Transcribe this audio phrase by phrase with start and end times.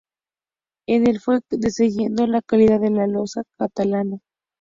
[0.87, 4.17] En el fue decayendo la calidad de la loza catalana.